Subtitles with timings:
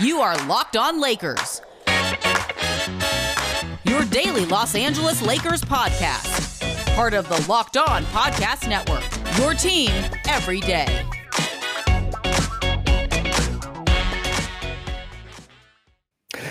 [0.00, 1.60] You are Locked On Lakers,
[3.82, 6.94] your daily Los Angeles Lakers podcast.
[6.94, 9.02] Part of the Locked On Podcast Network,
[9.40, 9.90] your team
[10.28, 10.86] every day.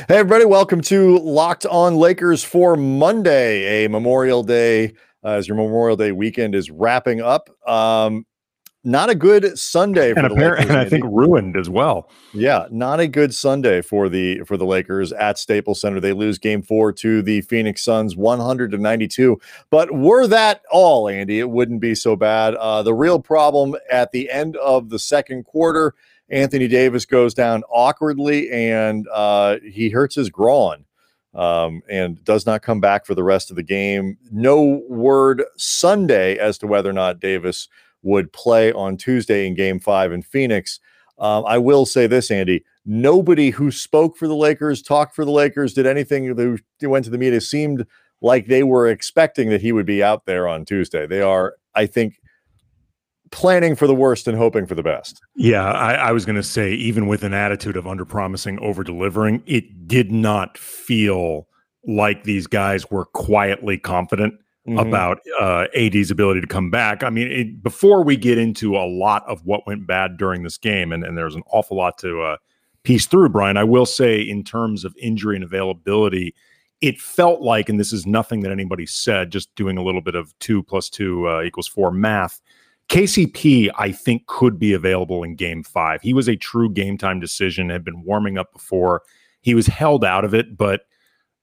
[0.10, 4.94] Hey, everybody, welcome to Locked On Lakers for Monday, a Memorial Day,
[5.24, 7.50] uh, as your Memorial Day weekend is wrapping up.
[7.66, 8.26] Um,
[8.88, 12.10] not a good Sunday for and, the Lakers, and I think ruined as well.
[12.34, 16.00] Yeah, not a good Sunday for the for the Lakers at Staples Center.
[16.00, 19.40] They lose Game Four to the Phoenix Suns, one hundred to ninety two.
[19.70, 22.56] But were that all, Andy, it wouldn't be so bad.
[22.56, 25.94] Uh, the real problem at the end of the second quarter,
[26.30, 30.86] Anthony Davis goes down awkwardly and uh, he hurts his groin.
[31.34, 34.18] Um, and does not come back for the rest of the game.
[34.32, 37.68] No word Sunday as to whether or not Davis
[38.02, 40.80] would play on Tuesday in game five in Phoenix.
[41.20, 45.32] Um, I will say this, Andy nobody who spoke for the Lakers, talked for the
[45.32, 46.58] Lakers, did anything who
[46.90, 47.86] went to the media seemed
[48.22, 51.06] like they were expecting that he would be out there on Tuesday.
[51.06, 52.20] They are, I think,
[53.30, 55.20] planning for the worst and hoping for the best.
[55.36, 58.84] Yeah, I, I was going to say, even with an attitude of under promising, over
[58.84, 61.48] delivering, it did not feel
[61.86, 64.34] like these guys were quietly confident
[64.68, 64.78] mm-hmm.
[64.78, 67.04] about uh, AD's ability to come back.
[67.04, 70.58] I mean, it, before we get into a lot of what went bad during this
[70.58, 72.38] game, and, and there's an awful lot to uh,
[72.84, 76.36] piece through, Brian, I will say in terms of injury and availability,
[76.82, 80.16] it felt like, and this is nothing that anybody said, just doing a little bit
[80.16, 82.40] of two plus two uh, equals four math.
[82.90, 86.02] KCP, I think, could be available in game five.
[86.02, 89.02] He was a true game time decision, had been warming up before.
[89.42, 90.82] He was held out of it, but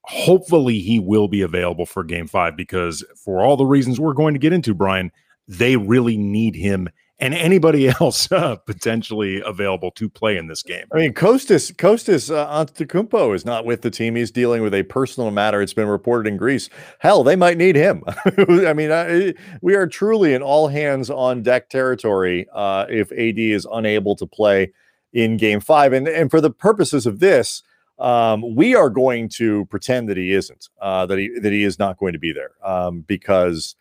[0.07, 4.35] hopefully he will be available for game five because for all the reasons we're going
[4.35, 5.11] to get into, Brian,
[5.49, 6.89] they really need him
[7.19, 10.85] and anybody else uh, potentially available to play in this game.
[10.93, 14.17] I mean, Kostas Kostas uh, Antetokounmpo is not with the team.
[14.17, 15.63] He's dealing with a personal matter.
[15.63, 16.69] It's been reported in Greece.
[16.99, 18.03] Hell, they might need him.
[18.39, 23.39] I mean, uh, we are truly in all hands on deck territory uh, if AD
[23.39, 24.73] is unable to play
[25.13, 25.93] in Game Five.
[25.93, 27.63] And and for the purposes of this,
[27.99, 31.79] um, we are going to pretend that he isn't, uh, that he that he is
[31.79, 33.77] not going to be there, um, because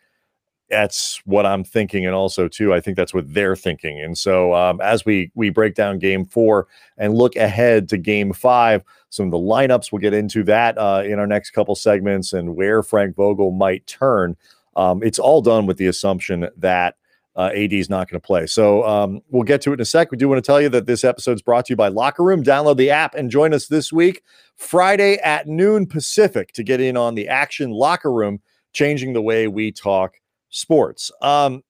[0.70, 4.00] that's what I'm thinking, and also too, I think that's what they're thinking.
[4.00, 8.32] And so, um, as we we break down Game Four and look ahead to Game
[8.32, 12.32] Five, some of the lineups we'll get into that uh, in our next couple segments,
[12.32, 14.36] and where Frank Vogel might turn.
[14.76, 16.96] Um, it's all done with the assumption that
[17.36, 18.46] uh, AD is not going to play.
[18.46, 20.10] So um, we'll get to it in a sec.
[20.10, 22.22] We do want to tell you that this episode is brought to you by Locker
[22.22, 22.44] Room.
[22.44, 24.22] Download the app and join us this week,
[24.56, 27.70] Friday at noon Pacific, to get in on the action.
[27.70, 28.40] Locker Room,
[28.72, 31.10] changing the way we talk sports.
[31.22, 31.62] Um,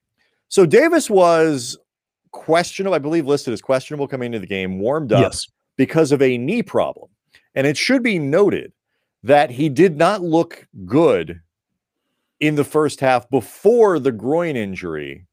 [0.48, 1.78] so Davis was
[2.32, 5.46] questionable, I believe, listed as questionable coming into the game, warmed up yes.
[5.76, 7.08] because of a knee problem.
[7.54, 8.72] And it should be noted
[9.22, 11.40] that he did not look good
[12.40, 15.26] in the first half before the groin injury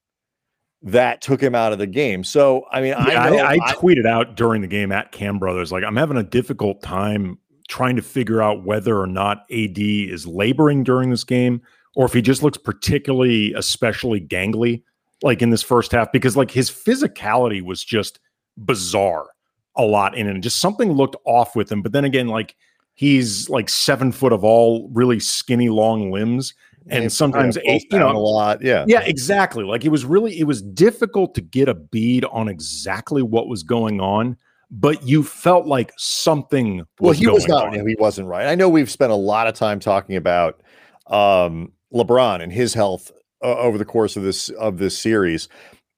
[0.84, 2.24] that took him out of the game.
[2.24, 5.12] So, I mean, yeah, I, know, I, I, I, tweeted out during the game at
[5.12, 7.38] Kam Brothers, like, I'm having a difficult time
[7.68, 11.62] trying to figure out whether or not AD is laboring during this game
[11.96, 14.84] or if he just looks particularly, especially gangly,
[15.24, 18.19] like in this first half, because like his physicality was just
[18.58, 19.28] bizarre
[19.75, 20.31] a lot in it.
[20.31, 21.81] And just something looked off with him.
[21.81, 22.56] But then again, like,
[22.94, 26.53] he's like seven foot of all really skinny long limbs
[26.90, 30.46] and sometimes eight, you know a lot yeah yeah exactly like it was really it
[30.46, 34.36] was difficult to get a bead on exactly what was going on
[34.72, 37.88] but you felt like something was well he was not on.
[37.88, 40.62] he wasn't right i know we've spent a lot of time talking about
[41.08, 43.12] um lebron and his health
[43.44, 45.48] uh, over the course of this of this series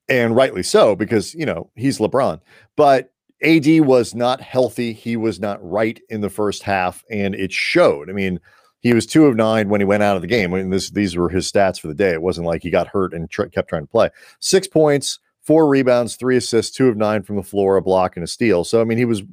[0.09, 2.39] and rightly so because you know he's lebron
[2.75, 3.09] but
[3.43, 4.93] AD was not healthy.
[4.93, 8.09] He was not right in the first half, and it showed.
[8.09, 8.39] I mean,
[8.83, 10.53] he was two of nine when he went out of the game.
[10.53, 12.11] I mean, this, these were his stats for the day.
[12.11, 14.09] It wasn't like he got hurt and tr- kept trying to play.
[14.39, 18.25] Six points, four rebounds, three assists, two of nine from the floor, a block, and
[18.25, 18.65] a steal.
[18.65, 19.23] So, I mean, he was,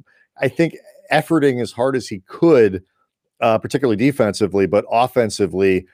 [0.41, 0.77] I think,
[1.11, 2.83] efforting as hard as he could,
[3.41, 5.85] uh, particularly defensively, but offensively,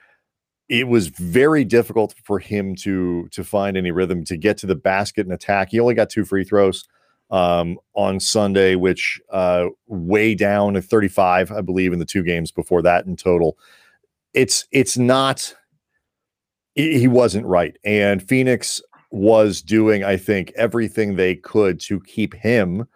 [0.68, 4.76] it was very difficult for him to to find any rhythm to get to the
[4.76, 5.70] basket and attack.
[5.70, 6.86] He only got two free throws
[7.30, 12.50] um, on Sunday, which uh, way down at 35, I believe, in the two games
[12.50, 13.58] before that in total.
[14.34, 15.54] It's it's not.
[16.74, 18.80] He wasn't right, and Phoenix
[19.10, 22.86] was doing, I think, everything they could to keep him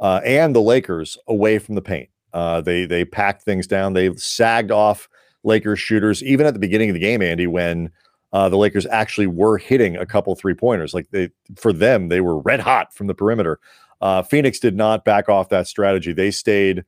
[0.00, 2.08] uh, and the Lakers away from the paint.
[2.32, 3.92] Uh, they they packed things down.
[3.92, 5.08] They sagged off
[5.42, 7.90] Lakers shooters even at the beginning of the game, Andy, when
[8.32, 10.94] uh, the Lakers actually were hitting a couple three pointers.
[10.94, 13.58] Like they, for them, they were red hot from the perimeter.
[14.00, 16.12] Uh, Phoenix did not back off that strategy.
[16.12, 16.84] They stayed,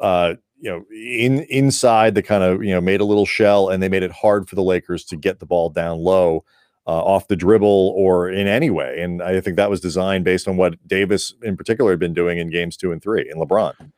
[0.00, 3.82] uh, you know, in inside the kind of you know made a little shell, and
[3.82, 6.44] they made it hard for the Lakers to get the ball down low.
[6.84, 9.00] Uh, off the dribble or in any way.
[9.00, 12.38] And I think that was designed based on what Davis in particular had been doing
[12.38, 13.92] in games two and three and LeBron.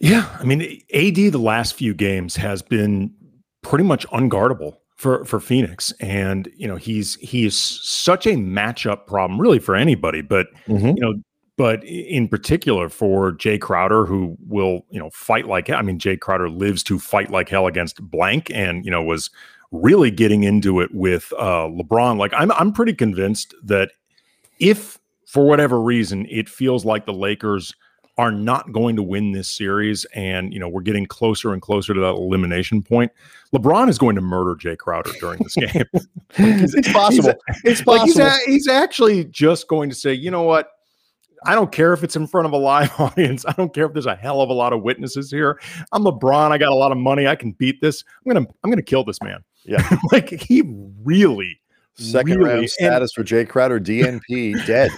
[0.00, 0.34] Yeah.
[0.40, 0.62] I mean,
[0.94, 3.12] AD the last few games has been
[3.60, 9.06] pretty much unguardable for for Phoenix, and you know he's he is such a matchup
[9.06, 10.22] problem, really for anybody.
[10.22, 10.96] But mm-hmm.
[10.96, 11.14] you know,
[11.56, 16.18] but in particular for Jae Crowder, who will you know fight like I mean, Jae
[16.18, 19.30] Crowder lives to fight like hell against blank, and you know was
[19.72, 22.18] really getting into it with uh, LeBron.
[22.18, 23.90] Like I'm I'm pretty convinced that
[24.60, 27.74] if for whatever reason it feels like the Lakers
[28.16, 31.92] are not going to win this series and you know we're getting closer and closer
[31.94, 33.10] to that elimination point
[33.54, 35.84] lebron is going to murder Jae crowder during this game
[36.36, 40.30] it's possible he's, it's possible like he's, a, he's actually just going to say you
[40.30, 40.70] know what
[41.46, 43.44] I don't care if it's in front of a live audience.
[43.46, 45.60] I don't care if there's a hell of a lot of witnesses here.
[45.92, 46.50] I'm LeBron.
[46.50, 47.26] I got a lot of money.
[47.26, 48.02] I can beat this.
[48.24, 49.44] I'm gonna I'm gonna kill this man.
[49.64, 50.62] Yeah, like he
[51.02, 51.60] really
[51.96, 54.90] Second really, round status and, for Jae Crowder, DNP, dead.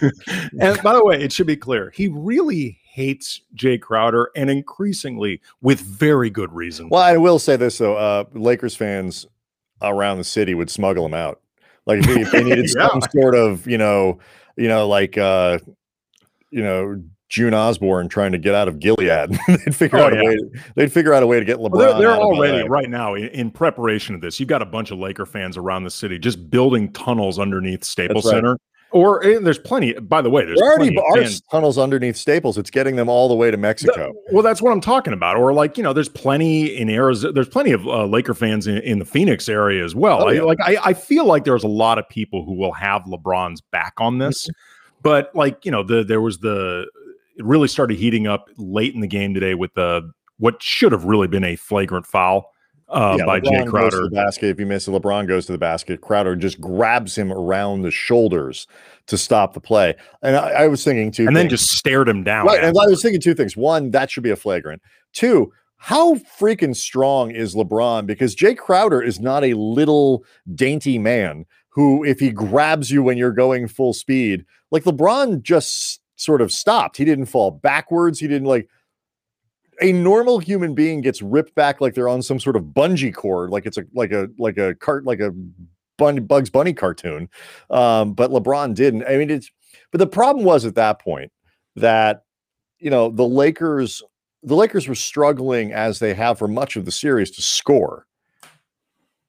[0.61, 5.43] And by the way, it should be clear he really hates Jae Crowder, and increasingly
[5.61, 6.89] with very good reason.
[6.89, 9.27] Well, I will say this though: uh, Lakers fans
[9.83, 11.43] around the city would smuggle him out.
[11.85, 12.89] Like if, if they needed yeah.
[12.89, 14.19] some sort of, you know,
[14.57, 15.59] you know, like uh,
[16.51, 19.39] you know, June Osborne trying to get out of Gilead.
[19.49, 20.21] they'd figure oh, out yeah.
[20.21, 20.37] a way.
[20.37, 21.73] To, they'd figure out a way to get LeBron.
[21.73, 24.41] Well, they're, they're already right now in, in, preparation of this.
[24.41, 28.25] You've got a bunch of Laker fans around the city just building tunnels underneath Staples
[28.25, 28.33] right.
[28.33, 28.59] Center.
[28.97, 29.93] Or eh, there's plenty.
[29.93, 32.57] By the way, there's there already are tunnels underneath Staples.
[32.57, 34.15] It's getting them all the way to Mexico.
[34.15, 35.37] The, well, that's what I'm talking about.
[35.37, 37.35] Or like you know, there's plenty in Arizona.
[37.35, 40.23] There's plenty of uh, Laker fans in, in, the Phoenix area as well.
[40.25, 40.41] Oh, yeah.
[40.41, 43.61] I, like I, I feel like there's a lot of people who will have LeBron's
[43.61, 44.45] back on this.
[44.45, 45.01] Mm-hmm.
[45.03, 46.87] But like you know, the there was the
[47.37, 51.05] it really started heating up late in the game today with the what should have
[51.05, 52.51] really been a flagrant foul
[52.89, 54.03] uh, yeah, by LeBron Jae Crowder.
[54.03, 54.49] the basket.
[54.49, 56.01] If you miss it, LeBron goes to the basket.
[56.01, 58.67] Crowder just grabs him around the shoulders
[59.07, 59.95] to stop the play.
[60.23, 61.37] And I, I was thinking two, and things.
[61.37, 62.47] then just stared him down.
[62.47, 63.57] Right, and I was thinking two things.
[63.57, 64.83] One, that should be a flagrant.
[65.13, 68.07] Two, how freaking strong is LeBron?
[68.07, 70.25] Because Jae Crowder is not a little
[70.55, 76.01] dainty man who, if he grabs you when you're going full speed, like LeBron just
[76.17, 76.97] sort of stopped.
[76.97, 78.19] He didn't fall backwards.
[78.19, 78.69] He didn't like
[79.81, 83.51] a normal human being gets ripped back like they're on some sort of bungee cord,
[83.51, 85.33] like it's a like a like a cart like a
[85.99, 87.29] Bun, Bugs Bunny cartoon.
[87.71, 89.05] Um, but LeBron didn't.
[89.05, 89.51] I mean, it's
[89.93, 91.33] but the problem was at that point
[91.77, 92.25] that
[92.79, 94.03] you know the Lakers
[94.43, 98.07] the Lakers were struggling as they have for much of the series to score.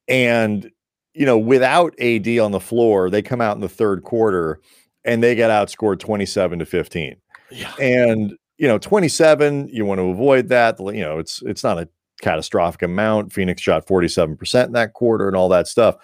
[0.07, 0.71] And
[1.13, 4.61] you know, without AD on the floor, they come out in the third quarter
[5.03, 7.15] and they get outscored 27 to 15.
[7.49, 7.73] Yeah.
[7.79, 10.79] And you know, 27, you want to avoid that.
[10.79, 11.87] You know, it's it's not a
[12.21, 13.31] catastrophic amount.
[13.31, 15.95] Phoenix shot 47% in that quarter and all that stuff.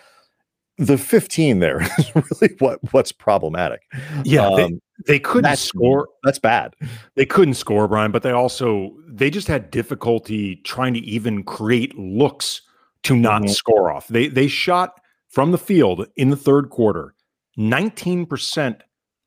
[0.77, 3.81] The 15 there is really what what's problematic.
[4.23, 6.09] Yeah, um, they, they, couldn't that's, score.
[6.23, 6.75] That's bad.
[7.15, 11.97] They couldn't score, Brian, but they also they just had difficulty trying to even create
[11.97, 12.61] looks
[13.03, 13.51] to not mm-hmm.
[13.51, 14.07] score off.
[14.07, 17.15] They they shot from the field in the third quarter
[17.57, 18.79] 19%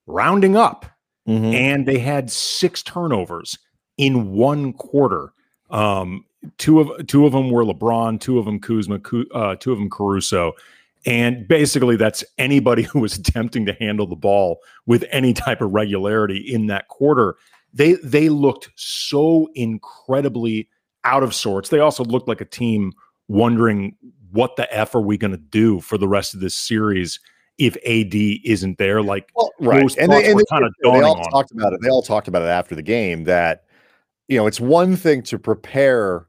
[0.07, 0.87] rounding up,
[1.27, 1.55] mm-hmm.
[1.55, 3.59] and they had six turnovers
[3.97, 5.33] in one quarter.
[5.71, 6.25] Um,
[6.59, 9.01] two of two of them were LeBron, two of them Kuzma,
[9.35, 10.53] uh, two of them Caruso.
[11.05, 15.73] And basically, that's anybody who was attempting to handle the ball with any type of
[15.73, 17.37] regularity in that quarter.
[17.73, 20.69] They they looked so incredibly
[21.05, 21.69] out of sorts.
[21.69, 22.93] They also looked like a team
[23.29, 23.97] wondering
[24.33, 27.19] what the f are we going to do for the rest of this series
[27.59, 29.03] if AD isn't there.
[29.03, 31.81] Like well, right, and they, and they, kind of they all talked about it.
[31.83, 33.65] They all talked about it after the game that
[34.29, 36.27] you know it's one thing to prepare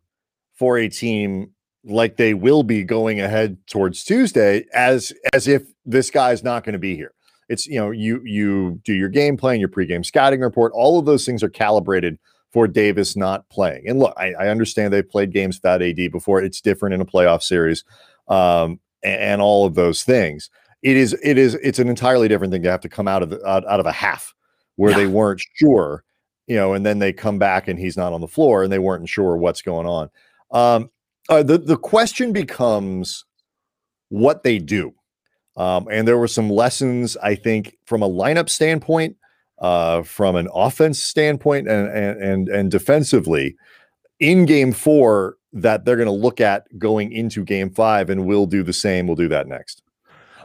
[0.54, 1.52] for a team
[1.84, 6.74] like they will be going ahead towards Tuesday as as if this guy's not going
[6.74, 7.14] to be here.
[7.50, 10.72] It's you know you you do your game plan, your pregame scouting report.
[10.74, 12.20] All of those things are calibrated
[12.52, 13.88] for Davis not playing.
[13.90, 16.42] And look, I, I understand they've played games without AD before.
[16.42, 17.84] It's different in a playoff series,
[18.28, 20.50] um, and, and all of those things
[20.82, 23.30] it is it is it's an entirely different thing to have to come out of
[23.30, 24.34] the, out, out of a half
[24.76, 24.98] where yeah.
[24.98, 26.04] they weren't sure
[26.46, 28.80] you know and then they come back and he's not on the floor and they
[28.80, 30.10] weren't sure what's going on.
[30.52, 30.90] Um
[31.30, 33.26] uh, the the question becomes
[34.10, 34.94] what they do.
[35.56, 39.18] Um and there were some lessons i think from a lineup standpoint
[39.60, 43.56] uh from an offense standpoint and and and, and defensively
[44.20, 48.46] in game 4 that they're going to look at going into game 5 and we'll
[48.46, 49.82] do the same we'll do that next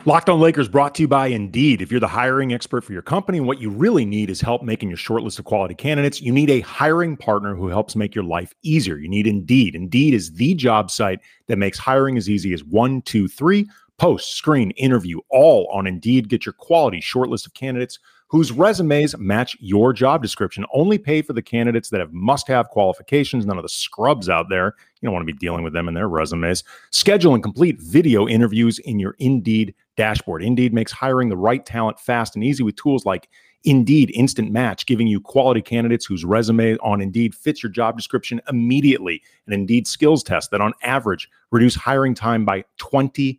[0.05, 1.81] Locked on Lakers brought to you by Indeed.
[1.81, 4.65] If you're the hiring expert for your company and what you really need is help
[4.65, 8.13] making your short list of quality candidates, you need a hiring partner who helps make
[8.13, 8.97] your life easier.
[8.97, 9.77] You need Indeed.
[9.77, 13.71] Indeed is the job site that makes hiring as easy as one, two, three.
[13.97, 16.29] Post, screen, interview, all on Indeed.
[16.29, 20.65] Get your quality short list of candidates whose resumes match your job description.
[20.75, 24.49] Only pay for the candidates that have must have qualifications, none of the scrubs out
[24.49, 24.75] there.
[25.03, 26.63] You don't want to be dealing with them in their resumes.
[26.91, 30.45] Schedule and complete video interviews in your Indeed dashboard.
[30.45, 33.29] Indeed makes hiring the right talent fast and easy with tools like
[33.65, 38.41] Indeed Instant Match, giving you quality candidates whose resume on Indeed fits your job description
[38.49, 39.23] immediately.
[39.49, 43.39] An Indeed skills test that on average reduce hiring time by 27%.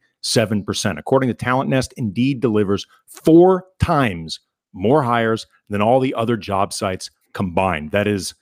[0.98, 4.42] According to Talent Nest, Indeed delivers four times
[4.74, 7.92] more hires than all the other job sites combined.
[7.92, 8.34] That is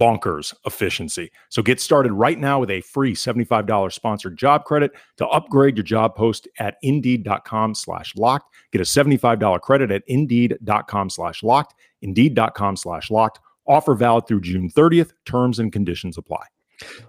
[0.00, 1.30] bonkers efficiency.
[1.48, 5.84] So get started right now with a free $75 sponsored job credit to upgrade your
[5.84, 8.52] job post at indeed.com slash locked.
[8.72, 13.40] Get a $75 credit at indeed.com slash locked, indeed.com slash locked.
[13.66, 15.12] Offer valid through June 30th.
[15.24, 16.44] Terms and conditions apply.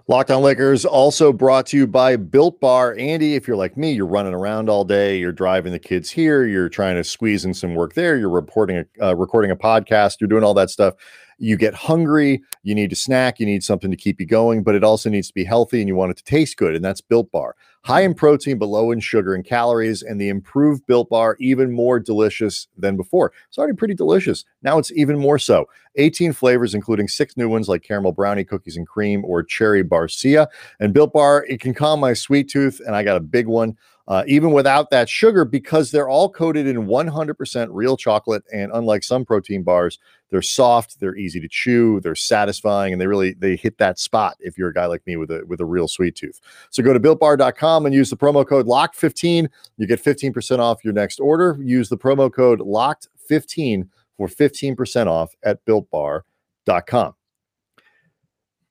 [0.08, 2.96] Locked on Lakers also brought to you by Built Bar.
[2.98, 6.44] Andy, if you're like me, you're running around all day, you're driving the kids here,
[6.44, 10.16] you're trying to squeeze in some work there, you're reporting a, uh, recording a podcast,
[10.20, 10.94] you're doing all that stuff.
[11.40, 14.74] You get hungry, you need a snack, you need something to keep you going, but
[14.74, 17.00] it also needs to be healthy and you want it to taste good, and that's
[17.00, 17.56] Built Bar.
[17.82, 18.16] High in mm.
[18.16, 22.68] protein, but low in sugar and calories, and the improved Built Bar even more delicious
[22.76, 23.32] than before.
[23.48, 24.44] It's already pretty delicious.
[24.62, 25.66] Now it's even more so.
[25.96, 30.46] 18 flavors, including six new ones like caramel brownie, cookies and cream, or cherry barcia.
[30.78, 33.76] And Built Bar, it can calm my sweet tooth, and I got a big one.
[34.10, 38.42] Uh, even without that sugar, because they're all coated in 100% real chocolate.
[38.52, 40.00] And unlike some protein bars,
[40.30, 44.36] they're soft, they're easy to chew, they're satisfying, and they really they hit that spot
[44.40, 46.40] if you're a guy like me with a with a real sweet tooth.
[46.70, 49.48] So go to builtbar.com and use the promo code LOCKED15.
[49.76, 51.56] You get 15% off your next order.
[51.62, 57.14] Use the promo code LOCKED15 for 15% off at builtbar.com.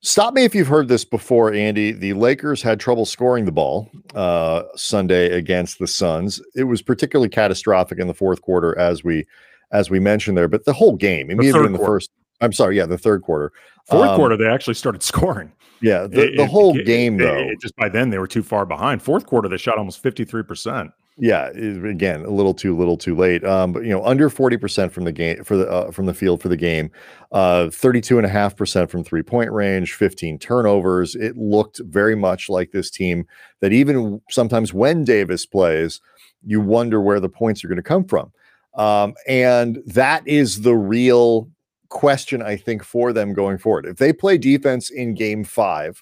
[0.02, 1.92] Stop me if you've heard this before, Andy.
[1.92, 6.42] The Lakers had trouble scoring the ball uh, Sunday against the Suns.
[6.56, 9.26] It was particularly catastrophic in the fourth quarter, as we
[9.72, 10.48] as we mentioned there.
[10.48, 11.94] But the whole game, immediately in the quarter.
[11.96, 13.52] first, I'm sorry, yeah, the third quarter,
[13.90, 15.52] Fourth Um, quarter, they actually started scoring.
[15.82, 18.28] yeah, the, It- the whole it- game it- though, it- just by then they were
[18.28, 19.02] too far behind.
[19.02, 20.92] Fourth quarter, they shot almost 53%.
[21.20, 23.44] Yeah, again, a little too little, too late.
[23.44, 26.14] Um, but you know, under forty percent from the game for the uh, from the
[26.14, 26.92] field for the game,
[27.32, 31.16] uh, thirty-two and a half percent from three point range, fifteen turnovers.
[31.16, 33.26] It looked very much like this team
[33.60, 36.00] that even sometimes when Davis plays,
[36.46, 38.32] you wonder where the points are going to come from.
[38.76, 41.50] Um, and that is the real
[41.90, 43.86] question, I think, for them going forward.
[43.86, 46.02] If they play defense in game five,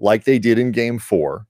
[0.00, 1.46] like they did in game four,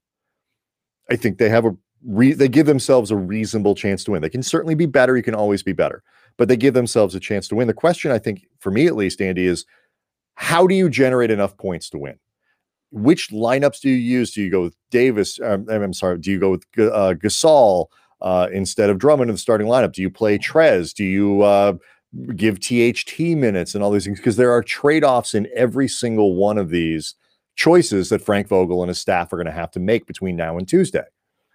[1.11, 1.77] I think they have a
[2.07, 4.23] re- they give themselves a reasonable chance to win.
[4.23, 5.17] They can certainly be better.
[5.17, 6.03] You can always be better,
[6.37, 7.69] but they give themselves a chance to win.
[7.69, 9.65] The question, I think, for me at least, Andy, is
[10.35, 12.19] how do you generate enough points to win?
[12.91, 14.33] Which lineups do you use?
[14.33, 15.41] Do you go with Davis?
[15.41, 16.19] Um, I'm sorry.
[16.19, 17.87] Do you go with uh, Gasol
[18.21, 19.93] uh, instead of Drummond in the starting lineup?
[19.93, 20.95] Do you play Trez?
[20.95, 21.75] Do you uh,
[22.37, 24.19] give THT minutes and all these things?
[24.19, 27.15] Because there are trade offs in every single one of these
[27.57, 30.57] choices that Frank Vogel and his staff are going to have to make between now
[30.57, 31.05] and Tuesday.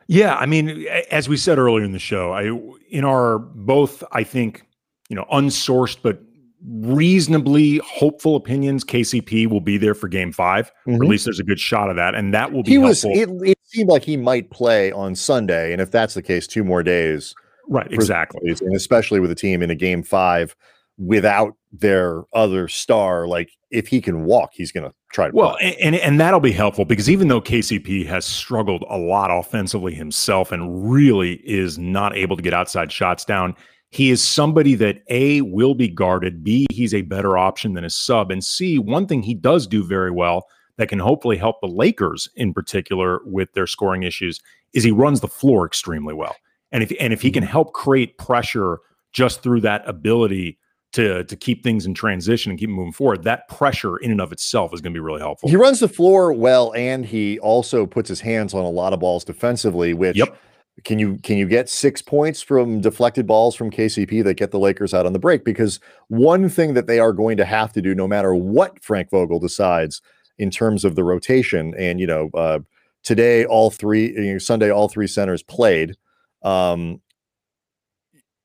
[0.10, 2.46] Yeah, I mean, as we said earlier in the show, I
[2.90, 4.66] in our both, I think,
[5.08, 6.20] you know, unsourced but
[6.68, 11.08] reasonably hopeful opinions, KCP will be there for Game 5 or at mm-hmm.
[11.08, 13.60] least there's a good shot of that, and that will be he was it, it
[13.66, 17.36] seemed like he might play on sunday and if that's the case two more days
[17.68, 18.42] right, exactly.
[18.50, 20.56] and especially with a team in a game five
[21.00, 25.56] without their other star like if he can walk he's going to try to Well,
[25.58, 25.76] play.
[25.82, 30.52] and and that'll be helpful because even though KCP has struggled a lot offensively himself
[30.52, 33.56] and really is not able to get outside shots down,
[33.92, 37.96] he is somebody that A will be guarded, B he's a better option than his
[37.96, 40.46] sub, and C one thing he does do very well
[40.78, 44.40] that can hopefully help the Lakers in particular with their scoring issues
[44.74, 46.36] is he runs the floor extremely well.
[46.72, 47.52] And if and if he can mm-hmm.
[47.52, 48.80] help create pressure
[49.12, 50.60] just through that ability
[50.94, 54.32] to to keep things in transition and keep moving forward, that pressure in and of
[54.32, 55.50] itself is going to be really helpful.
[55.50, 59.00] he runs the floor well and he also puts his hands on a lot of
[59.00, 60.38] balls defensively which Yep.
[60.86, 64.60] can you can you get six points from deflected balls from KCP that get the
[64.60, 65.44] Lakers out on the break?
[65.44, 69.10] Because one thing that they are going to have to do, no matter what Frank
[69.12, 70.02] Vogel decides
[70.38, 72.60] in terms of the rotation, and you know, uh,
[73.04, 75.96] today all three, you know, Sunday all three centers played.
[76.44, 77.02] Um,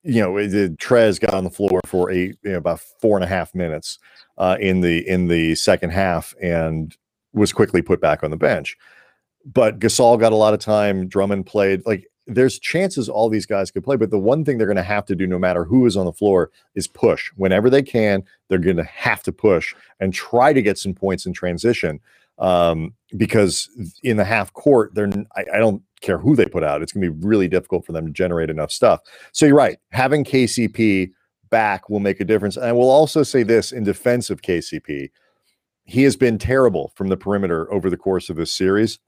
[0.04, 3.24] you know, it- Trez got on the floor for a you know, about four and
[3.24, 3.98] a half minutes
[4.38, 6.96] uh, in the in the second half and
[7.32, 8.76] was quickly put back on the bench.
[9.44, 11.08] But Gasol got a lot of time.
[11.08, 14.66] Drummond played like there's chances all these guys could play, but the one thing they're
[14.66, 17.30] going to have to do, no matter who is on the floor, is push.
[17.36, 21.26] Whenever they can, they're going to have to push and try to get some points
[21.26, 22.00] in transition.
[22.38, 23.68] Um, because
[24.02, 26.82] in the half court, they're I, I don't care who they put out.
[26.82, 29.00] It's going to be really difficult for them to generate enough stuff.
[29.32, 29.78] So you're right.
[29.90, 31.10] Having KCP
[31.50, 32.56] back will make a difference.
[32.56, 35.10] And I will also say this in defense of KCP,
[35.84, 38.98] he has been terrible from the perimeter over the course of this series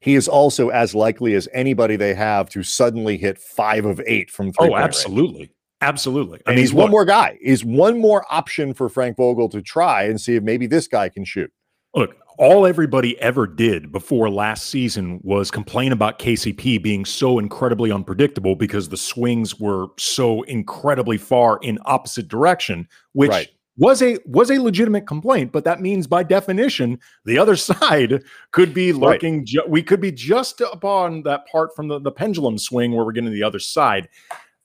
[0.00, 4.30] he is also as likely as anybody they have to suddenly hit five of eight
[4.30, 4.68] from three.
[4.68, 5.40] Oh, absolutely.
[5.40, 5.50] Range.
[5.80, 6.38] Absolutely.
[6.40, 7.38] I and mean, he's one more guy.
[7.42, 11.08] He's one more option for Frank Vogel to try and see if maybe this guy
[11.08, 11.50] can shoot.
[11.94, 17.92] Look, all everybody ever did before last season was complain about KCP being so incredibly
[17.92, 23.48] unpredictable because the swings were so incredibly far in opposite direction, which right.
[23.76, 28.22] was a was a legitimate complaint but that means by definition the other side
[28.52, 29.46] could be lurking right.
[29.46, 33.12] ju- we could be just upon that part from the, the pendulum swing where we're
[33.12, 34.08] getting the other side.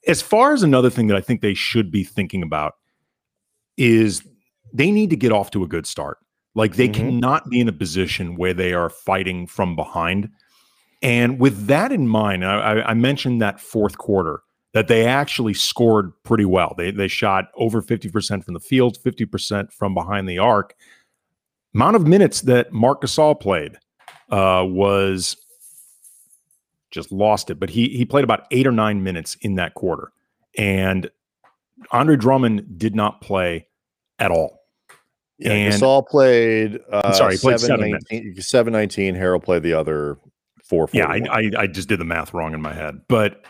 [0.07, 2.75] As far as another thing that i think they should be thinking about
[3.77, 4.23] is
[4.73, 6.17] they need to get off to a good start
[6.59, 7.09] like they mm-hmm.
[7.09, 10.29] cannot be in a position where they are fighting from behind
[11.01, 14.41] and with that in mind I, I mentioned that fourth quarter
[14.73, 16.75] that they actually scored pretty well.
[16.77, 20.75] They they shot over 50% from the field, 50% from behind the arc.
[21.73, 23.77] Amount of minutes that Marc Gasol played
[24.29, 25.37] uh, was
[26.91, 30.11] just lost it, but he he played about eight or nine minutes in that quarter,
[30.57, 31.09] and
[31.91, 33.67] Andre Drummond did not play
[34.17, 34.58] at all.
[35.39, 36.79] Yeah, and, Gasol played.
[36.91, 39.15] Uh, sorry, he played 719, 719.
[39.15, 40.17] Harrell played the other
[40.63, 40.89] four.
[40.91, 43.43] Yeah, I, I I just did the math wrong in my head, but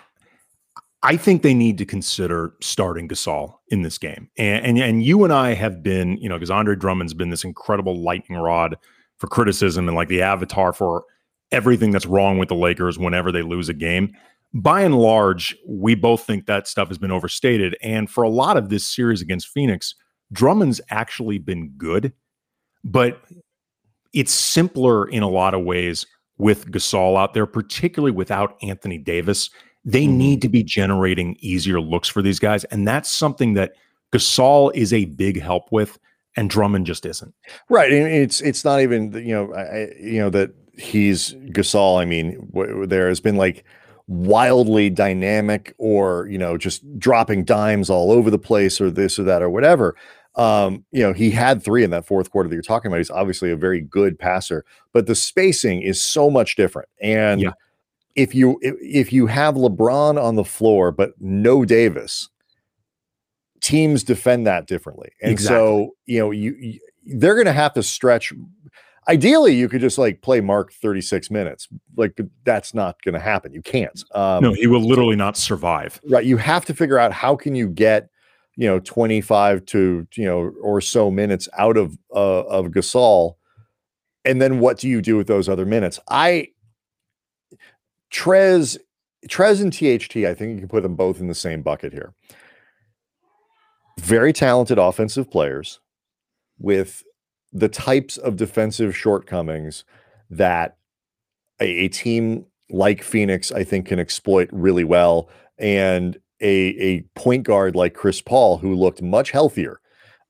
[1.01, 4.29] I think they need to consider starting Gasol in this game.
[4.37, 7.45] And, and, and you and I have been, you know, because Andre Drummond's been this
[7.45, 8.75] incredible lightning rod
[9.17, 11.05] for criticism and like the avatar for
[11.51, 14.13] everything that's wrong with the Lakers whenever they lose a game.
[14.53, 17.77] By and large, we both think that stuff has been overstated.
[17.81, 19.95] And for a lot of this series against Phoenix,
[20.31, 22.13] Drummond's actually been good,
[22.83, 23.21] but
[24.13, 26.05] it's simpler in a lot of ways
[26.37, 29.49] with Gasol out there, particularly without Anthony Davis
[29.85, 30.17] they mm-hmm.
[30.17, 32.63] need to be generating easier looks for these guys.
[32.65, 33.73] And that's something that
[34.13, 35.97] Gasol is a big help with,
[36.35, 37.33] and Drummond just isn't.
[37.69, 37.91] Right.
[37.91, 41.99] And it's it's not even you know I, you know that he's Gasol.
[41.99, 43.63] I mean, w- there has been like
[44.07, 49.23] wildly dynamic or you know just dropping dimes all over the place or this or
[49.23, 49.95] that or whatever.
[50.39, 52.97] Um, you know, he had three in that fourth quarter that you're talking about.
[52.97, 56.89] He's obviously a very good passer, but the spacing is so much different.
[57.01, 57.51] And yeah
[58.15, 62.27] if you if you have LeBron on the floor but no Davis,
[63.61, 65.11] teams defend that differently.
[65.21, 65.57] And exactly.
[65.57, 68.33] so, you know, you, you they're going to have to stretch
[69.07, 73.51] ideally you could just like play mark 36 minutes like that's not going to happen
[73.51, 77.11] you can't um, no he will literally not survive right you have to figure out
[77.11, 78.09] how can you get
[78.59, 83.35] you know 25 to you know or so minutes out of uh, of gasol
[84.25, 86.47] and then what do you do with those other minutes i
[88.11, 88.77] Trez,
[89.27, 92.13] Trez and THT, I think you can put them both in the same bucket here.
[93.99, 95.79] Very talented offensive players
[96.57, 97.03] with
[97.51, 99.83] the types of defensive shortcomings
[100.29, 100.77] that
[101.59, 105.29] a, a team like Phoenix, I think, can exploit really well.
[105.57, 106.47] And a,
[106.79, 109.79] a point guard like Chris Paul, who looked much healthier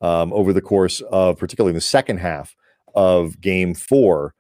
[0.01, 2.55] um, over the course of particularly the second half
[2.95, 4.33] of game four,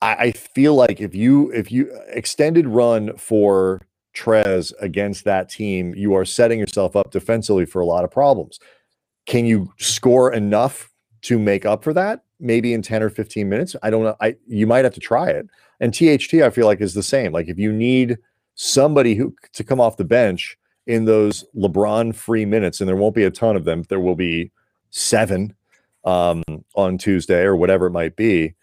[0.00, 5.94] I, I feel like if you if you extended run for Trez against that team,
[5.94, 8.58] you are setting yourself up defensively for a lot of problems.
[9.26, 10.90] Can you score enough
[11.22, 12.22] to make up for that?
[12.38, 13.74] Maybe in 10 or 15 minutes.
[13.82, 14.16] I don't know.
[14.20, 15.46] I you might have to try it.
[15.80, 17.32] And THT, I feel like, is the same.
[17.32, 18.18] Like if you need
[18.54, 23.14] somebody who to come off the bench in those LeBron free minutes, and there won't
[23.14, 24.52] be a ton of them, there will be
[24.90, 25.54] seven
[26.04, 26.42] um,
[26.74, 28.54] on Tuesday or whatever it might be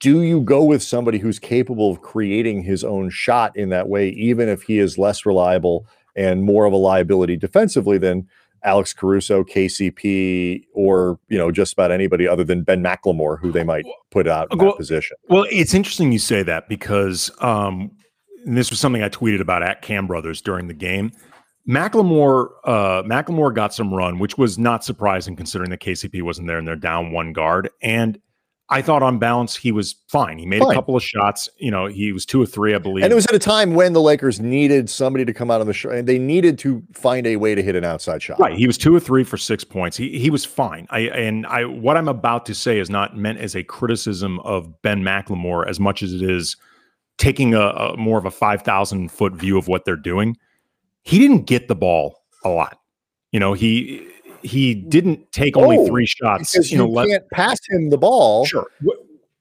[0.00, 4.10] do you go with somebody who's capable of creating his own shot in that way,
[4.10, 8.26] even if he is less reliable and more of a liability defensively than
[8.64, 13.62] Alex Caruso, KCP, or you know just about anybody other than Ben McLemore, who they
[13.62, 15.16] might put out in well, that position?
[15.28, 17.92] Well, it's interesting you say that because um,
[18.44, 21.12] this was something I tweeted about at Kam Brothers during the game.
[21.68, 26.58] McLemore, uh, McLemore got some run, which was not surprising considering that KCP wasn't there
[26.58, 27.70] and they're down one guard.
[27.82, 28.20] And
[28.68, 30.38] I thought on balance he was fine.
[30.38, 30.72] He made fine.
[30.72, 31.48] a couple of shots.
[31.58, 33.04] You know, he was two or three, I believe.
[33.04, 35.68] And it was at a time when the Lakers needed somebody to come out on
[35.68, 38.40] the show, and they needed to find a way to hit an outside shot.
[38.40, 38.56] Right.
[38.56, 39.96] He was two or three for six points.
[39.96, 40.88] He he was fine.
[40.90, 44.82] I and I what I'm about to say is not meant as a criticism of
[44.82, 46.56] Ben McLemore as much as it is
[47.18, 50.36] taking a, a more of a 5,000 foot view of what they're doing,
[51.06, 52.78] he didn't get the ball a lot.
[53.32, 54.06] You know, he
[54.42, 56.52] he didn't take only oh, three shots.
[56.52, 58.44] Because you you, know, let- can't pass him the ball.
[58.44, 58.66] Sure.
[58.84, 59.00] Wh-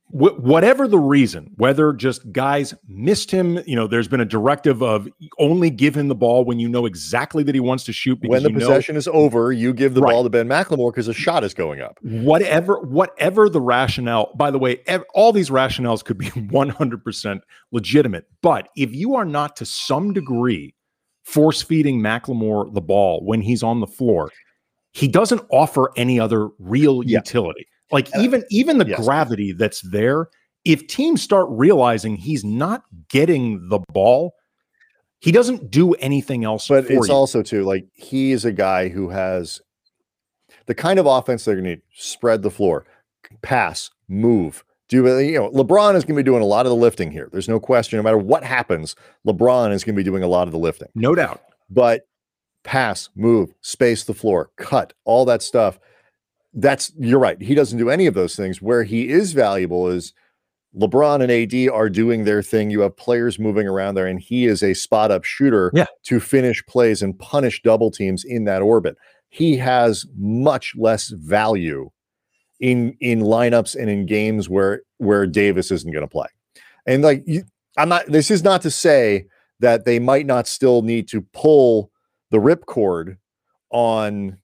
[0.09, 4.81] wh- whatever the reason, whether just guys missed him, you know, there's been a directive
[4.81, 5.07] of
[5.39, 8.19] only give him the ball when you know exactly that he wants to shoot.
[8.19, 10.11] Because When the you know- possession is over, you give the Right.
[10.11, 11.97] ball to Ben McLemore because a shot is going up.
[12.01, 18.25] whatever whatever the rationale by the way ev- all these rationales could be 100% legitimate
[18.41, 20.74] but if you are not to some degree
[21.25, 24.31] force feeding McLemore the ball when he's on the floor
[24.93, 27.17] he doesn't offer any other real Yeah.
[27.19, 29.03] utility like I- even even the Yes.
[29.05, 30.29] gravity that's there
[30.63, 34.33] if teams start realizing he's not getting the ball
[35.19, 37.13] he doesn't do anything else But for it's you.
[37.13, 39.61] also too like he is a guy who has
[40.67, 42.85] the kind of offense they're going to need: spread the floor,
[43.43, 44.63] pass, move.
[44.89, 47.11] Do uh, you know LeBron is going to be doing a lot of the lifting
[47.11, 47.29] here?
[47.31, 47.97] There's no question.
[47.97, 48.95] No matter what happens,
[49.27, 50.89] LeBron is going to be doing a lot of the lifting.
[50.95, 52.07] no doubt But
[52.63, 55.79] pass, move, space the floor, cut, all that stuff.
[56.53, 57.41] That's you're right.
[57.41, 58.61] He doesn't do any of those things.
[58.61, 60.13] Where he is valuable is
[60.79, 62.69] LeBron and AD are doing their thing.
[62.69, 65.85] You have players moving around there, and he is a spot up shooter Yeah.
[66.03, 68.97] to finish plays and punish double teams in that orbit.
[69.29, 71.89] He has much less value
[72.59, 76.27] in in lineups and in games where where Davis isn't going to play.
[76.85, 77.43] And like you,
[77.77, 78.05] I'm not.
[78.07, 79.25] This is not to say
[79.59, 81.91] that they might not still need to pull
[82.31, 83.17] the ripcord
[83.71, 84.37] on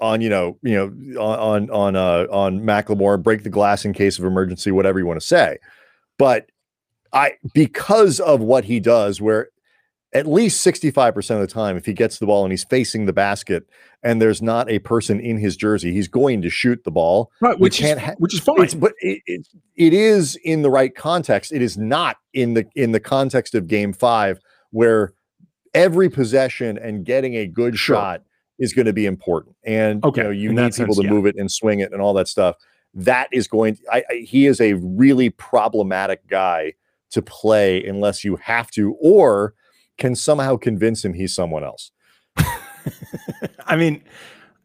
[0.00, 4.18] on you know you know on on uh on McLemore break the glass in case
[4.18, 5.58] of emergency whatever you want to say
[6.18, 6.48] but
[7.12, 9.48] I because of what he does where
[10.14, 13.12] at least 65% of the time if he gets the ball and he's facing the
[13.12, 13.68] basket
[14.02, 17.58] and there's not a person in his jersey he's going to shoot the ball right
[17.58, 20.94] which is, can't ha- which is fine but it, it, it is in the right
[20.94, 21.52] context.
[21.52, 24.40] It is not in the in the context of game five,
[24.70, 25.12] where
[25.74, 27.96] every possession and getting a good Sure.
[27.96, 28.22] shot
[28.58, 29.54] is going to be important.
[29.64, 31.10] And Okay, you know, you in need people sense, to yeah.
[31.10, 32.56] move it and swing it and all that stuff.
[32.94, 33.78] That is going.
[33.92, 36.72] I, I, he is a really problematic guy
[37.10, 39.54] to play unless you have to, or
[39.98, 41.90] can somehow convince him he's someone else.
[43.66, 44.02] I mean,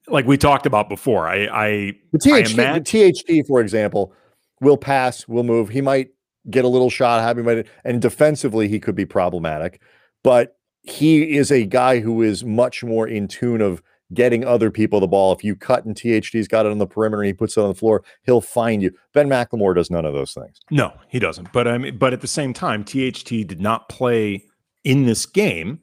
[0.08, 4.14] like we talked about before, I, I The I THT, imag- the THT, for example,
[4.62, 5.70] will pass, will move.
[5.70, 6.10] He might
[6.50, 9.82] get a little shot, have him, and defensively he could be problematic.
[10.24, 13.82] But he is a guy who is much more in tune of
[14.14, 15.34] getting other people the ball.
[15.34, 17.70] If you cut and THT's got it on the perimeter and he puts it on
[17.70, 18.92] the floor, he'll find you.
[19.14, 20.60] Ben McLemore does none of those things.
[20.70, 21.52] no, he doesn't.
[21.52, 24.44] But I mean, but at the same time, THT did not play
[24.84, 25.80] in this game,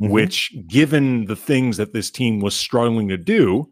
[0.00, 0.10] Mhm.
[0.10, 3.68] which, given the things that this team was struggling to do,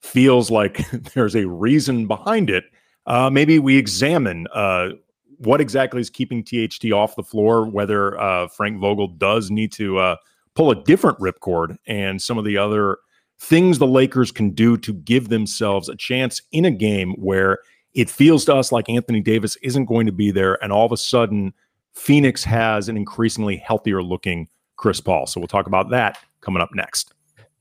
[0.00, 0.76] feels like
[1.14, 2.64] there's a reason behind it.
[3.06, 4.90] Uh, maybe we examine uh,
[5.38, 9.98] what exactly is keeping THT off the floor, whether uh, Frank Vogel does need to
[9.98, 10.16] uh,
[10.54, 12.98] pull a different ripcord, and some of the other
[13.40, 17.58] things the Lakers can do to give themselves a chance in a game where
[17.94, 20.92] it feels to us like Anthony Davis isn't going to be there, and all of
[20.92, 21.52] a sudden,
[21.94, 25.26] Phoenix has an increasingly healthier looking Chris Paul.
[25.26, 27.14] So we'll talk about that coming up next.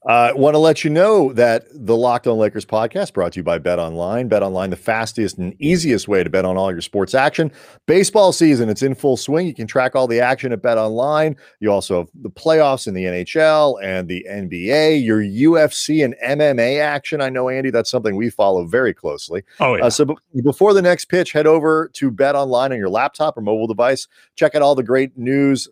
[0.03, 3.43] I want to let you know that the Locked On Lakers podcast brought to you
[3.43, 4.27] by Bet Online.
[4.27, 7.51] Bet Online, the fastest and easiest way to bet on all your sports action.
[7.85, 9.45] Baseball season, it's in full swing.
[9.45, 11.35] You can track all the action at Bet Online.
[11.59, 16.79] You also have the playoffs in the NHL and the NBA, your UFC and MMA
[16.81, 17.21] action.
[17.21, 19.43] I know, Andy, that's something we follow very closely.
[19.59, 22.79] Oh yeah, Uh, so be- before the next pitch, head over to Bet Online on
[22.79, 24.07] your laptop or mobile device.
[24.35, 25.67] Check out all the great news,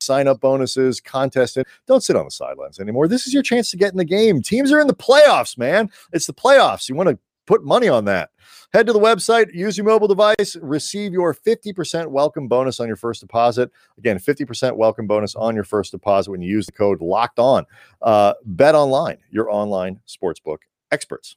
[0.00, 1.56] sign up bonuses, contests.
[1.56, 3.08] And don't sit on the sidelines anymore.
[3.08, 4.42] This is your chance to get in the game.
[4.42, 5.90] Teams are in the playoffs, man.
[6.12, 6.88] It's the playoffs.
[6.88, 8.30] You want to put money on that.
[8.74, 12.96] Head to the website, use your mobile device, receive your 50% welcome bonus on your
[12.96, 13.70] first deposit.
[13.96, 17.64] Again, 50% welcome bonus on your first deposit when you use the code locked on.
[18.02, 20.58] Uh, Bet online, your online sportsbook
[20.92, 21.36] experts.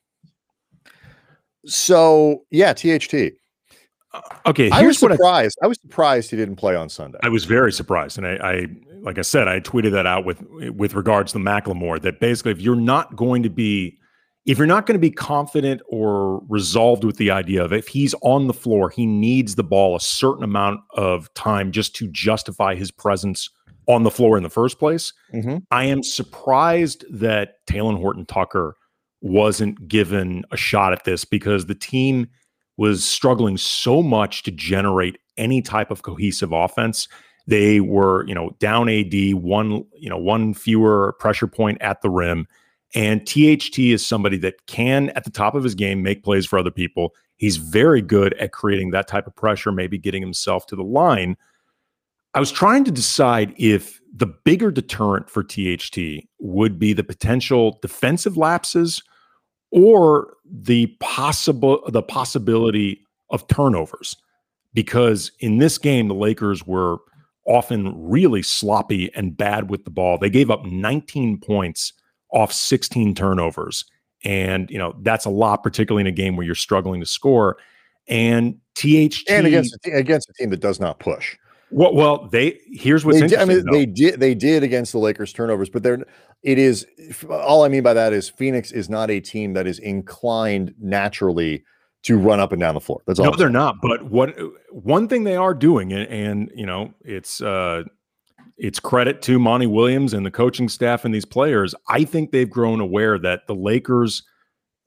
[1.66, 3.38] So, yeah, THT.
[4.46, 4.70] Okay.
[4.72, 5.58] I was what I surprised.
[5.64, 7.20] I, was surprised he didn't play on Sunday.
[7.24, 8.66] I was very surprised, and I, I,
[9.02, 10.42] like I said, I tweeted that out with
[10.76, 12.02] with regards to McLemore.
[12.02, 13.98] That basically, if you're not going to be,
[14.46, 18.14] if you're not going to be confident or resolved with the idea of if he's
[18.22, 22.76] on the floor, he needs the ball a certain amount of time just to justify
[22.76, 23.50] his presence
[23.88, 25.14] on the floor in the first place.
[25.34, 25.64] Mhm.
[25.72, 28.76] I am surprised that Talen Horton Tucker
[29.22, 32.28] wasn't given a shot at this because the team
[32.82, 37.08] was struggling so much to generate any type of cohesive offense.
[37.46, 42.10] They were, you know, down AD, one, you know, one fewer pressure point at the
[42.10, 42.48] rim.
[42.96, 46.58] And THT is somebody that can, at the top of his game, make plays for
[46.58, 47.14] other people.
[47.38, 51.38] He's very good at creating that type of pressure, maybe getting himself to the line.
[52.34, 57.78] I was trying to decide if the bigger deterrent for THT would be the potential
[57.84, 59.04] defensive lapses
[59.72, 64.16] or the possible the possibility of turnovers
[64.74, 66.98] because in this game the Lakers were
[67.48, 70.18] often really sloppy and bad with the ball.
[70.18, 71.94] They gave up 19 points
[72.32, 73.86] off 16 turnovers
[74.24, 77.58] and you know that's a lot particularly in a game where you're struggling to score
[78.08, 81.38] and THT and against against a team that does not push.
[81.72, 83.48] Well, well, they here's what's they interesting.
[83.48, 86.06] Did, I mean, they did they did against the Lakers turnovers, but they're
[86.44, 86.86] it is
[87.30, 91.64] all I mean by that is Phoenix is not a team that is inclined naturally
[92.04, 93.02] to run up and down the floor.
[93.06, 93.32] That's all.
[93.32, 93.78] No, they're not.
[93.82, 94.36] But what
[94.72, 97.84] one thing they are doing, and, and you know, it's uh
[98.58, 101.74] it's credit to Monty Williams and the coaching staff and these players.
[101.88, 104.24] I think they've grown aware that the Lakers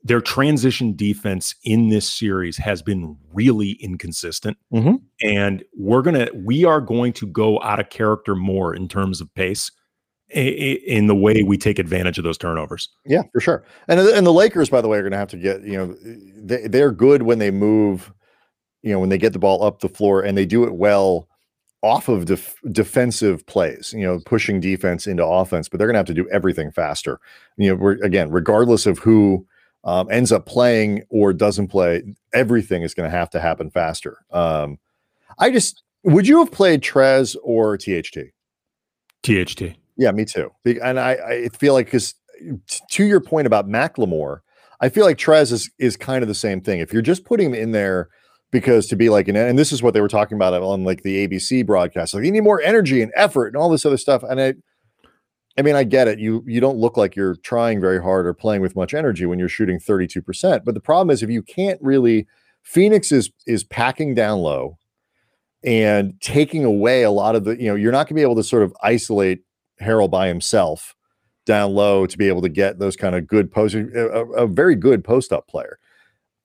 [0.04, 4.58] their transition defense in this series has been really inconsistent.
[4.72, 4.96] Mm-hmm.
[5.22, 9.22] And we're going to, we are going to go out of character more in terms
[9.22, 9.72] of pace
[10.30, 12.88] in the way we take advantage of those turnovers.
[13.06, 13.64] Yeah, for sure.
[13.88, 15.96] And, and the Lakers, by the way, are going to have to get, you know,
[16.36, 18.12] they, they're good when they move,
[18.82, 21.28] you know, when they get the ball up the floor and they do it well
[21.82, 25.98] off of def- defensive plays, you know, pushing defense into offense, but they're going to
[25.98, 27.20] have to do everything faster.
[27.56, 29.46] You know, we're again, regardless of who,
[29.84, 34.24] um, ends up playing or doesn't play, everything is going to have to happen faster.
[34.30, 34.78] Um,
[35.38, 38.32] I just would you have played Trez or THT?
[39.22, 39.76] THT.
[39.96, 40.50] Yeah, me too.
[40.82, 42.14] And I, I feel like because
[42.90, 44.40] to your point about Mclemore,
[44.80, 46.80] I feel like Trez is is kind of the same thing.
[46.80, 48.08] If you're just putting him in there
[48.50, 51.02] because to be like an and this is what they were talking about on like
[51.02, 54.22] the ABC broadcast, like you need more energy and effort and all this other stuff.
[54.22, 54.54] And I
[55.56, 56.18] I mean, I get it.
[56.18, 59.38] You you don't look like you're trying very hard or playing with much energy when
[59.38, 60.64] you're shooting 32%.
[60.64, 62.26] But the problem is if you can't really
[62.62, 64.78] Phoenix is is packing down low
[65.62, 68.36] and taking away a lot of the, you know, you're not going to be able
[68.36, 69.42] to sort of isolate
[69.80, 70.94] Harrell by himself
[71.46, 74.74] down low to be able to get those kind of good post a, a very
[74.74, 75.78] good post up player.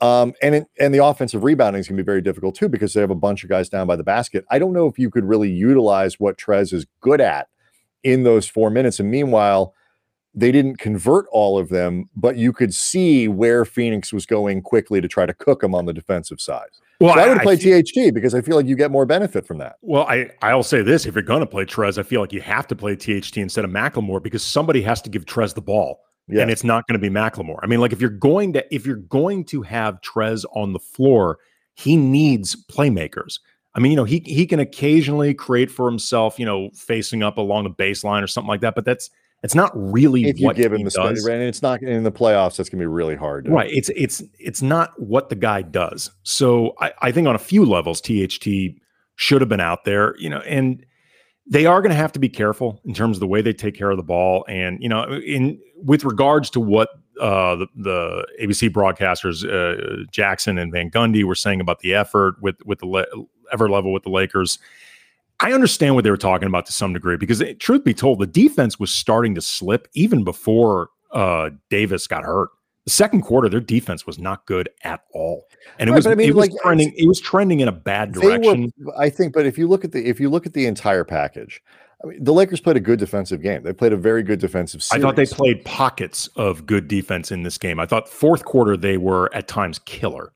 [0.01, 2.93] Um, and it, and the offensive rebounding is going to be very difficult too because
[2.93, 4.45] they have a bunch of guys down by the basket.
[4.49, 7.47] I don't know if you could really utilize what Trez is good at
[8.03, 8.99] in those four minutes.
[8.99, 9.73] And meanwhile,
[10.33, 15.01] they didn't convert all of them, but you could see where Phoenix was going quickly
[15.01, 16.69] to try to cook them on the defensive side.
[16.99, 19.47] Well, so I, would play I THT because I feel like you get more benefit
[19.47, 19.77] from that.
[19.81, 22.41] Well, I I'll say this: if you're going to play Trez, I feel like you
[22.41, 26.01] have to play THT instead of McLemore because somebody has to give Trez the ball,
[26.27, 26.41] yes.
[26.41, 27.59] and it's not going to be McLemore.
[27.63, 30.79] I mean, like if you're going to if you're going to have Trez on the
[30.79, 31.39] floor,
[31.75, 33.39] he needs playmakers.
[33.75, 37.37] I mean, you know, he he can occasionally create for himself, you know, facing up
[37.37, 39.09] along the baseline or something like that, but that's
[39.41, 42.57] it's not really if you give him the space, and it's not in the playoffs.
[42.57, 43.47] That's gonna be really hard.
[43.47, 43.71] Right.
[43.71, 46.11] It's it's it's not what the guy does.
[46.23, 48.47] So I, I think on a few levels, THT
[49.15, 50.15] should have been out there.
[50.17, 50.85] You know, and
[51.49, 53.75] they are going to have to be careful in terms of the way they take
[53.75, 54.45] care of the ball.
[54.47, 60.57] And you know, in with regards to what uh, the, the ABC broadcasters uh, Jackson
[60.57, 63.07] and Van Gundy were saying about the effort with with the le-
[63.51, 64.59] ever level with the Lakers.
[65.39, 68.19] I understand what they were talking about to some degree because, it, truth be told,
[68.19, 72.49] the defense was starting to slip even before uh, Davis got hurt.
[72.85, 75.45] The second quarter, their defense was not good at all,
[75.77, 76.93] and it right, was I mean, it was like, trending.
[76.97, 78.73] It was trending in a bad direction.
[78.79, 81.03] Were, I think, but if you look at the if you look at the entire
[81.03, 81.61] package,
[82.03, 83.63] I mean, the Lakers played a good defensive game.
[83.63, 85.03] They played a very good defensive series.
[85.03, 87.79] I thought they played pockets of good defense in this game.
[87.79, 90.31] I thought fourth quarter they were at times killer.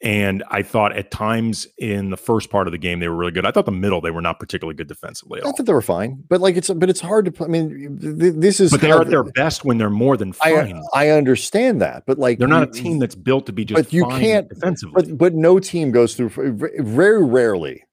[0.00, 3.32] And I thought at times in the first part of the game they were really
[3.32, 3.44] good.
[3.44, 5.40] I thought the middle they were not particularly good defensively.
[5.40, 7.44] I thought they were fine, but like it's but it's hard to.
[7.44, 8.70] I mean, th- this is.
[8.70, 10.80] But they are at their best when they're more than fine.
[10.94, 13.82] I, I understand that, but like they're not a team that's built to be just.
[13.82, 15.02] But you can't defensively.
[15.02, 17.84] But but no team goes through very rarely.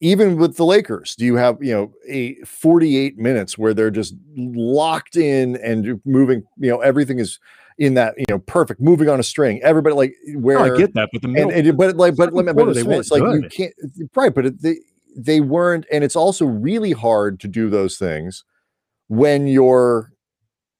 [0.00, 4.14] Even with the Lakers, do you have you know a 48 minutes where they're just
[4.36, 6.44] locked in and moving?
[6.56, 7.38] You know everything is
[7.82, 9.60] in that you know perfect moving on a string.
[9.62, 12.46] Everybody like where I get that, but the middle, and, and, but like but let
[12.46, 13.42] me but it's, it's like good.
[13.42, 13.74] you can't
[14.14, 14.76] right, but they
[15.16, 18.44] they weren't, and it's also really hard to do those things
[19.08, 20.12] when you're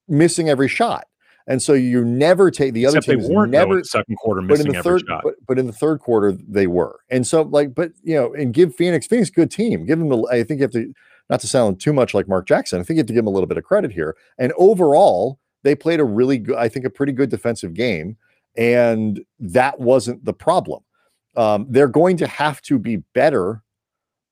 [0.07, 1.05] missing every shot.
[1.45, 4.67] And so you never take the other Except they weren't never the second quarter missing
[4.67, 5.23] but in the third, shot.
[5.25, 7.01] But, but in the third quarter they were.
[7.09, 9.85] And so like, but you know, and give Phoenix Phoenix good team.
[9.85, 10.25] Give them the.
[10.31, 10.93] I think you have to
[11.29, 12.79] not to sound too much like Mark Jackson.
[12.79, 14.15] I think you have to give them a little bit of credit here.
[14.37, 18.17] And overall, they played a really good, I think, a pretty good defensive game,
[18.55, 20.83] and that wasn't the problem.
[21.35, 23.63] Um, they're going to have to be better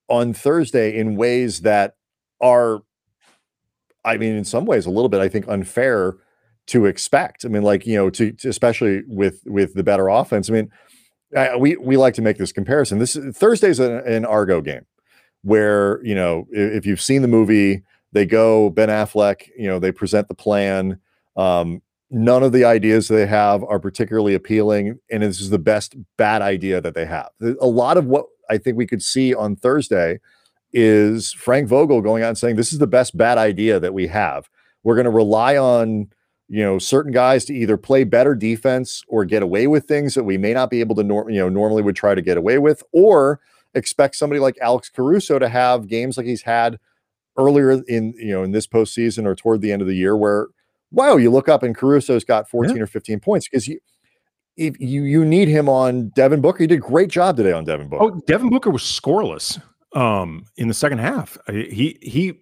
[0.08, 1.96] on Thursday in ways that
[2.42, 2.82] are,
[4.06, 6.18] I mean, in some ways, a little bit, I think, unfair
[6.68, 7.46] to expect.
[7.46, 10.50] I mean, like you know, to, to especially with with the better offense.
[10.50, 10.72] I mean,
[11.36, 13.00] I, we we like to make this comparison.
[13.00, 14.86] This Thursday's an, an Argo game
[15.44, 19.80] where you know if, if you've seen the movie, they go Ben Affleck, you know,
[19.80, 21.00] they present the plan.
[21.36, 25.96] Um, none of the ideas they have are particularly appealing, and this is the best
[26.18, 27.30] bad idea that they have.
[27.60, 30.20] A lot of what I think we could see on Thursday
[30.74, 34.08] is Frank Vogel going out and saying this is the best bad idea that we
[34.08, 34.50] have.
[34.84, 36.10] We're going to rely on
[36.52, 40.26] you know certain guys to either play better defense or get away with things that
[40.26, 42.58] we may not be able to nor- you know normally would try to get away
[42.58, 43.40] with or
[43.74, 46.78] expect somebody like Alex Caruso to have games like he's had
[47.38, 50.48] earlier in you know in this postseason or toward the end of the year where
[50.92, 52.84] wow you look up and Caruso's got 14 yeah.
[52.84, 53.80] or 15 points because you
[54.58, 56.60] if you you need him on Devin Booker.
[56.60, 58.04] He did a great job today on Devin Booker.
[58.04, 59.62] Oh, Devin Booker was scoreless
[59.94, 61.38] um in the second half.
[61.48, 62.40] He he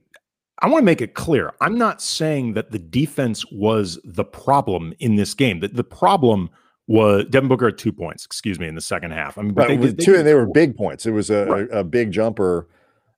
[0.62, 1.54] I want to make it clear.
[1.62, 5.62] I'm not saying that the defense was the problem in this game.
[5.62, 6.50] That the problem
[6.88, 9.38] was Devin Booker at two points, excuse me, in the second half.
[9.38, 11.06] I mean, but right, they, they, two, and they were big points.
[11.06, 11.68] It was a, right.
[11.72, 12.68] a, a, big jumper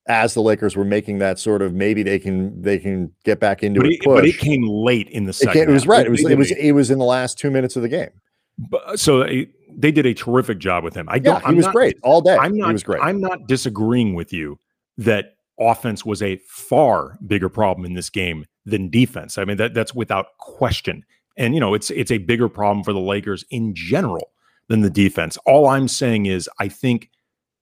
[0.08, 3.64] as the Lakers were making that sort of maybe they can they can get back
[3.64, 4.00] into but it.
[4.04, 5.52] But it came late in the second.
[5.52, 6.06] It, came, it was right.
[6.06, 8.10] It was it was it was in the last two minutes of the game.
[8.58, 11.08] But, uh, so they, they did a terrific job with him.
[11.10, 11.42] I don't.
[11.42, 12.38] Yeah, he was not, great all day.
[12.38, 12.68] I'm not.
[12.68, 13.02] He was great.
[13.02, 14.60] I'm not disagreeing with you
[14.98, 19.38] that offense was a far bigger problem in this game than defense.
[19.38, 21.04] I mean that that's without question.
[21.38, 24.32] And you know, it's it's a bigger problem for the Lakers in general
[24.68, 25.38] than the defense.
[25.46, 27.10] All I'm saying is I think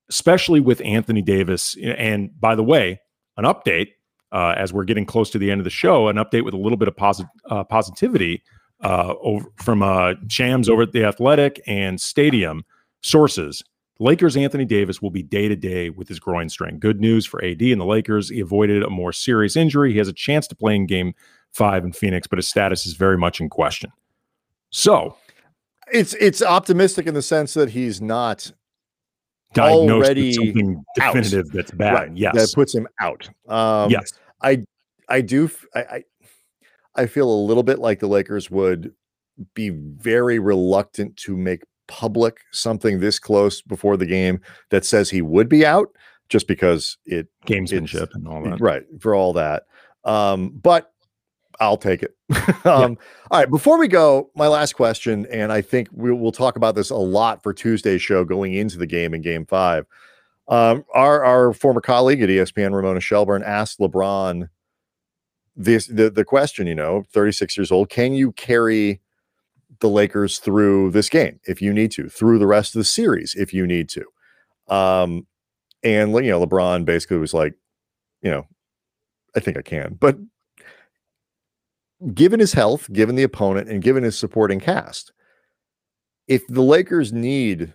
[0.10, 3.00] especially with Anthony Davis and by the way,
[3.38, 3.90] an update
[4.32, 6.58] uh, as we're getting close to the end of the show, an update with a
[6.58, 8.44] little bit of posit- uh, positivity
[8.84, 12.64] uh, over, from uh, Shams over at the Athletic and Stadium
[13.02, 13.64] sources.
[14.00, 16.80] Lakers Anthony Davis will be day to day with his groin strain.
[16.80, 18.30] Good news for AD and the Lakers.
[18.30, 19.92] He avoided a more serious injury.
[19.92, 21.14] He has a chance to play in game
[21.52, 23.92] five in Phoenix, but his status is very much in question.
[24.70, 25.18] So
[25.92, 28.52] it's it's optimistic in the sense that he's not
[29.54, 31.54] diagnosed already with something definitive out.
[31.54, 31.94] that's bad.
[31.94, 32.12] Right.
[32.16, 32.36] Yes.
[32.36, 33.30] That puts him out.
[33.48, 34.14] Um, yes.
[34.42, 34.66] I
[35.08, 36.04] I do I, I
[36.96, 38.94] I feel a little bit like the Lakers would
[39.54, 45.22] be very reluctant to make public something this close before the game that says he
[45.22, 45.90] would be out
[46.30, 48.62] just because it gamesmanship and all that.
[48.62, 48.84] Right.
[49.00, 49.64] For all that.
[50.04, 50.94] Um, but
[51.60, 52.16] I'll take it.
[52.66, 52.98] um, yeah.
[53.32, 53.50] All right.
[53.50, 56.96] Before we go, my last question, and I think we, will talk about this a
[56.96, 59.86] lot for Tuesday's show going into the game in game five.
[60.48, 64.50] Um, our, our former colleague at ESPN, Ramona Shelburne, asked LeBron
[65.56, 69.02] this the, the question, you know, 36 years old, can you carry
[69.80, 73.36] the Lakers through this game if you need to, through the rest of the series
[73.36, 74.06] if you need to.
[74.68, 75.28] Um,
[75.84, 77.54] and you know, LeBron basically was like,
[78.22, 78.46] you know,
[79.36, 80.18] I think I can, but
[82.14, 85.12] given his health, given the opponent, and given his supporting cast,
[86.28, 87.74] if the Lakers need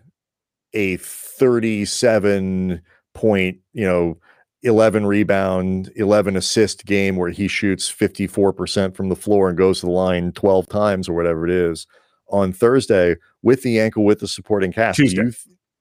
[0.72, 2.80] a 37
[3.14, 4.18] point, you know,
[4.62, 9.86] 11 rebound, 11 assist game where he shoots 54% from the floor and goes to
[9.86, 11.86] the line 12 times or whatever it is
[12.28, 14.96] on Thursday with the ankle with the supporting cast.
[14.96, 15.22] Tuesday.
[15.22, 15.32] You,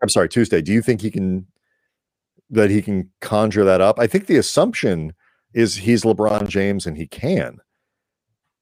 [0.01, 0.61] I'm sorry, Tuesday.
[0.61, 1.47] Do you think he can
[2.49, 3.99] that he can conjure that up?
[3.99, 5.13] I think the assumption
[5.53, 7.59] is he's LeBron James and he can.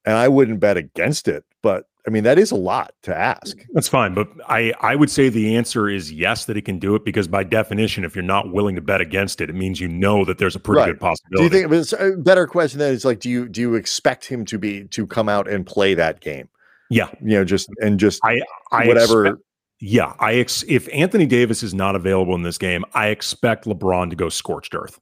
[0.04, 3.56] And I wouldn't bet against it, but I mean, that is a lot to ask.
[3.74, 6.96] That's fine, but I I would say the answer is yes that he can do
[6.96, 9.86] it because by definition, if you're not willing to bet against it, it means you
[9.86, 10.86] know that there's a pretty right.
[10.88, 11.48] good possibility.
[11.48, 13.74] Do you think it's a uh, better question then is like, do you do you
[13.76, 16.48] expect him to be to come out and play that game?
[16.90, 19.26] Yeah, you know, just and just I, I whatever.
[19.26, 19.46] Expect,
[19.80, 24.10] yeah, I ex- if Anthony Davis is not available in this game, I expect LeBron
[24.10, 24.98] to go scorched earth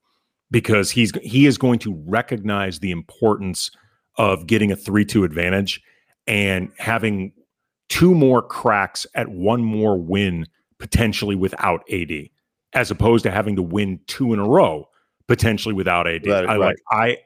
[0.51, 3.71] because he's he is going to recognize the importance
[4.17, 5.81] of getting a three two advantage
[6.27, 7.33] and having
[7.89, 10.47] two more cracks at one more win
[10.79, 12.29] potentially without AD,
[12.73, 14.89] as opposed to having to win two in a row
[15.29, 16.27] potentially without AD.
[16.27, 16.59] Right, I right.
[16.59, 17.19] like I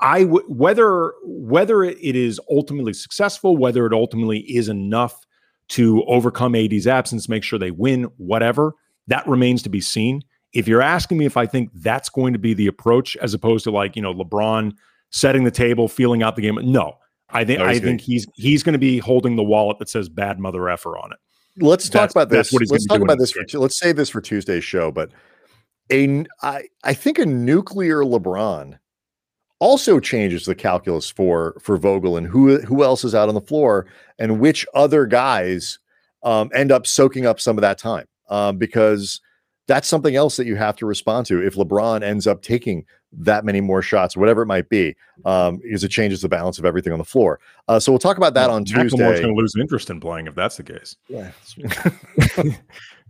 [0.00, 5.24] I w- whether whether it is ultimately successful, whether it ultimately is enough
[5.68, 8.74] to overcome AD's absence, make sure they win, whatever
[9.06, 10.22] that remains to be seen.
[10.52, 13.64] If you're asking me if I think that's going to be the approach, as opposed
[13.64, 14.72] to like you know LeBron
[15.16, 16.98] setting the table, feeling out the game, no.
[17.30, 20.38] I think I think he's he's going to be holding the wallet that says "bad
[20.38, 21.18] mother effer" on it.
[21.58, 22.52] Let's talk about this.
[22.52, 23.32] Let's talk about this.
[23.32, 24.92] For, let's save this for Tuesday's show.
[24.92, 25.10] But
[25.90, 28.78] a I I think a nuclear LeBron
[29.58, 33.40] also changes the calculus for for Vogel and who who else is out on the
[33.40, 33.86] floor
[34.20, 35.80] and which other guys
[36.22, 39.20] um, end up soaking up some of that time um, because
[39.66, 42.84] that's something else that you have to respond to if LeBron ends up taking
[43.18, 44.94] that many more shots, whatever it might be,
[45.24, 47.40] um, because it changes the balance of everything on the floor.
[47.68, 48.98] Uh, so we'll talk about that well, on Tuesday.
[48.98, 50.96] going to lose interest in playing if that's the case.
[51.08, 51.32] Yeah.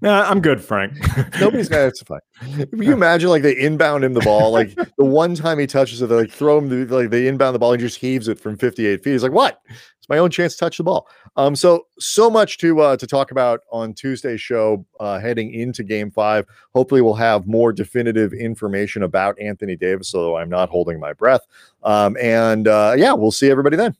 [0.03, 0.93] Nah, I'm good, Frank.
[1.41, 1.89] Nobody's mad.
[1.89, 2.21] It's fine.
[2.41, 6.03] Can you imagine like they inbound him the ball, like the one time he touches
[6.03, 8.39] it, they like throw him the, like they inbound the ball and just heaves it
[8.39, 9.13] from 58 feet.
[9.13, 9.63] He's like, what?
[10.07, 11.09] It's my own chance to touch the ball.
[11.35, 15.83] Um, so so much to uh to talk about on Tuesday's show, uh heading into
[15.83, 16.47] game five.
[16.77, 21.45] Hopefully we'll have more definitive information about Anthony Davis, although I'm not holding my breath.
[21.83, 23.97] Um, and uh yeah, we'll see everybody then.